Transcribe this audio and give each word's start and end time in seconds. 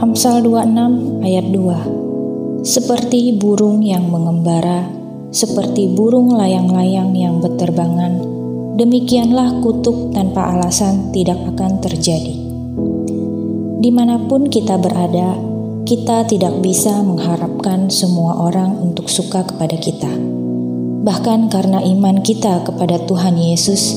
Amsal 0.00 0.40
26 0.40 1.20
ayat 1.20 1.52
2 1.52 2.64
Seperti 2.64 3.36
burung 3.36 3.84
yang 3.84 4.08
mengembara, 4.08 4.88
seperti 5.28 5.92
burung 5.92 6.32
layang-layang 6.32 7.12
yang 7.12 7.44
berterbangan, 7.44 8.16
demikianlah 8.80 9.60
kutuk 9.60 10.16
tanpa 10.16 10.56
alasan 10.56 11.12
tidak 11.12 11.36
akan 11.44 11.84
terjadi. 11.84 12.32
Di 13.84 13.90
mana 13.92 14.16
pun 14.16 14.48
kita 14.48 14.80
berada, 14.80 15.36
kita 15.84 16.24
tidak 16.24 16.64
bisa 16.64 17.04
mengharapkan 17.04 17.92
semua 17.92 18.48
orang 18.48 18.72
untuk 18.80 19.12
suka 19.12 19.44
kepada 19.44 19.76
kita. 19.76 20.08
Bahkan 21.04 21.52
karena 21.52 21.84
iman 21.84 22.24
kita 22.24 22.64
kepada 22.64 22.96
Tuhan 23.04 23.36
Yesus, 23.36 23.92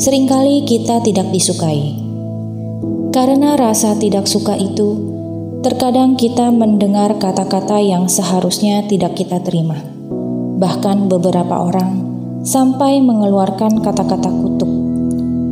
sering 0.00 0.24
kali 0.24 0.64
kita 0.64 1.04
tidak 1.04 1.28
disukai. 1.36 2.00
Karena 3.12 3.60
rasa 3.60 3.94
tidak 4.00 4.24
suka 4.24 4.56
itu, 4.58 5.13
Terkadang 5.64 6.20
kita 6.20 6.52
mendengar 6.52 7.16
kata-kata 7.16 7.80
yang 7.80 8.04
seharusnya 8.04 8.84
tidak 8.84 9.16
kita 9.16 9.40
terima. 9.40 9.80
Bahkan 10.60 11.08
beberapa 11.08 11.56
orang 11.56 12.04
sampai 12.44 13.00
mengeluarkan 13.00 13.80
kata-kata 13.80 14.28
kutuk. 14.28 14.68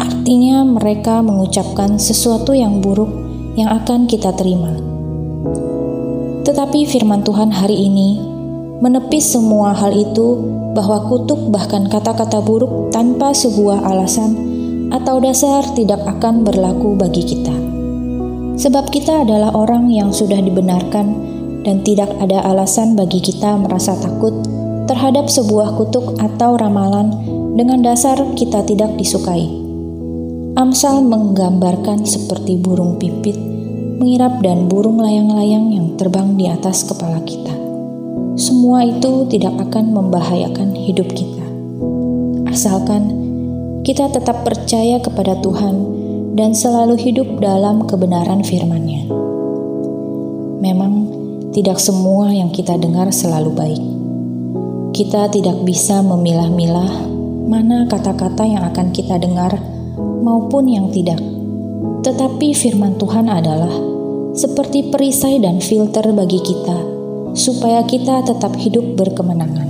Artinya 0.00 0.64
mereka 0.64 1.20
mengucapkan 1.20 2.00
sesuatu 2.00 2.56
yang 2.56 2.80
buruk 2.80 3.12
yang 3.60 3.68
akan 3.68 4.08
kita 4.08 4.32
terima. 4.32 4.72
Tetapi 6.40 6.88
firman 6.88 7.20
Tuhan 7.20 7.52
hari 7.52 7.76
ini 7.76 8.16
menepis 8.80 9.36
semua 9.36 9.76
hal 9.76 9.92
itu 9.92 10.40
bahwa 10.72 11.04
kutuk 11.04 11.52
bahkan 11.52 11.84
kata-kata 11.84 12.40
buruk 12.40 12.96
tanpa 12.96 13.36
sebuah 13.36 13.84
alasan 13.84 14.40
atau 14.88 15.20
dasar 15.20 15.68
tidak 15.76 16.00
akan 16.08 16.48
berlaku 16.48 16.96
bagi 16.96 17.28
kita 17.28 17.67
sebab 18.58 18.90
kita 18.90 19.24
adalah 19.24 19.54
orang 19.54 19.88
yang 19.88 20.10
sudah 20.10 20.42
dibenarkan 20.42 21.14
dan 21.62 21.80
tidak 21.86 22.10
ada 22.18 22.42
alasan 22.44 22.98
bagi 22.98 23.22
kita 23.22 23.54
merasa 23.56 23.94
takut 23.98 24.34
terhadap 24.90 25.30
sebuah 25.30 25.78
kutuk 25.78 26.18
atau 26.18 26.58
ramalan 26.58 27.14
dengan 27.54 27.80
dasar 27.80 28.18
kita 28.34 28.66
tidak 28.66 28.92
disukai. 28.98 29.46
Amsal 30.58 31.06
menggambarkan 31.06 32.02
seperti 32.02 32.58
burung 32.58 32.98
pipit 32.98 33.48
mengirap 33.98 34.38
dan 34.46 34.70
burung 34.70 35.02
layang-layang 35.02 35.74
yang 35.74 35.86
terbang 35.98 36.38
di 36.38 36.46
atas 36.46 36.86
kepala 36.86 37.18
kita. 37.26 37.50
Semua 38.38 38.86
itu 38.86 39.26
tidak 39.26 39.58
akan 39.58 39.90
membahayakan 39.90 40.70
hidup 40.70 41.10
kita. 41.10 41.42
Asalkan 42.46 43.10
kita 43.82 44.06
tetap 44.14 44.46
percaya 44.46 45.02
kepada 45.02 45.34
Tuhan 45.42 45.97
dan 46.34 46.52
selalu 46.52 46.98
hidup 46.98 47.40
dalam 47.40 47.86
kebenaran 47.86 48.44
firman-Nya. 48.44 49.08
Memang 50.58 50.92
tidak 51.54 51.78
semua 51.80 52.28
yang 52.34 52.50
kita 52.50 52.76
dengar 52.76 53.08
selalu 53.14 53.50
baik. 53.54 53.84
Kita 54.92 55.30
tidak 55.30 55.62
bisa 55.62 56.02
memilah-milah 56.02 57.08
mana 57.48 57.88
kata-kata 57.88 58.44
yang 58.44 58.66
akan 58.68 58.92
kita 58.92 59.16
dengar 59.16 59.56
maupun 60.20 60.68
yang 60.68 60.92
tidak. 60.92 61.22
Tetapi 62.04 62.52
firman 62.52 63.00
Tuhan 63.00 63.30
adalah 63.30 63.72
seperti 64.36 64.92
perisai 64.92 65.40
dan 65.40 65.58
filter 65.58 66.12
bagi 66.12 66.38
kita 66.44 66.78
supaya 67.34 67.82
kita 67.86 68.22
tetap 68.26 68.54
hidup 68.58 68.98
berkemenangan. 68.98 69.66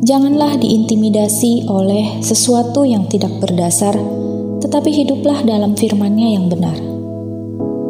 Janganlah 0.00 0.56
diintimidasi 0.56 1.68
oleh 1.68 2.24
sesuatu 2.24 2.88
yang 2.88 3.04
tidak 3.06 3.36
berdasar 3.36 3.94
tetapi 4.60 4.92
hiduplah 4.92 5.40
dalam 5.42 5.72
firman-Nya 5.72 6.36
yang 6.36 6.52
benar. 6.52 6.76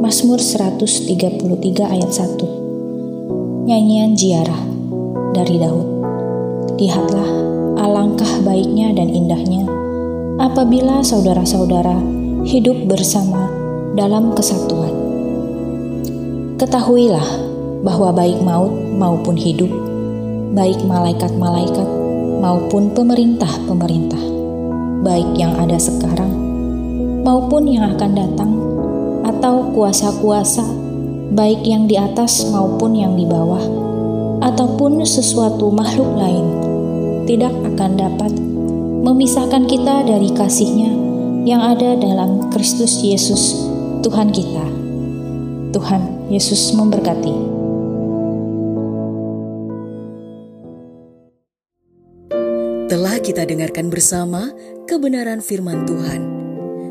Mazmur 0.00 0.40
133 0.40 1.12
ayat 1.84 2.08
1 2.08 3.68
Nyanyian 3.68 4.16
Jiarah 4.16 4.64
dari 5.36 5.60
Daud 5.60 5.86
Lihatlah 6.80 7.28
alangkah 7.76 8.40
baiknya 8.40 8.96
dan 8.96 9.12
indahnya 9.12 9.68
apabila 10.40 11.04
saudara-saudara 11.04 12.00
hidup 12.48 12.88
bersama 12.88 13.44
dalam 13.92 14.32
kesatuan. 14.32 14.96
Ketahuilah 16.56 17.28
bahwa 17.84 18.16
baik 18.16 18.40
maut 18.40 18.72
maupun 18.96 19.36
hidup, 19.36 19.68
baik 20.56 20.80
malaikat-malaikat 20.88 21.88
maupun 22.40 22.88
pemerintah-pemerintah, 22.96 24.24
baik 25.04 25.28
yang 25.36 25.52
ada 25.60 25.76
sekarang 25.76 26.49
maupun 27.22 27.68
yang 27.68 27.96
akan 27.96 28.10
datang, 28.16 28.52
atau 29.26 29.70
kuasa-kuasa, 29.72 30.64
baik 31.36 31.62
yang 31.62 31.86
di 31.86 31.96
atas 32.00 32.48
maupun 32.48 32.96
yang 32.96 33.14
di 33.14 33.28
bawah, 33.28 33.62
ataupun 34.40 35.04
sesuatu 35.04 35.68
makhluk 35.68 36.10
lain, 36.16 36.46
tidak 37.28 37.52
akan 37.74 37.90
dapat 37.94 38.32
memisahkan 39.00 39.64
kita 39.64 40.04
dari 40.04 40.28
kasihnya 40.32 40.92
yang 41.48 41.64
ada 41.64 41.96
dalam 41.96 42.52
Kristus 42.52 43.00
Yesus, 43.00 43.56
Tuhan 44.04 44.28
kita. 44.32 44.66
Tuhan 45.70 46.28
Yesus 46.28 46.74
memberkati. 46.74 47.34
Telah 52.90 53.16
kita 53.22 53.46
dengarkan 53.46 53.86
bersama 53.86 54.50
kebenaran 54.90 55.38
firman 55.38 55.86
Tuhan. 55.86 56.39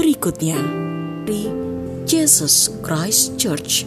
berikutnya. 0.00 0.56
Jesus 2.08 2.72
Christ 2.80 3.36
Church 3.36 3.84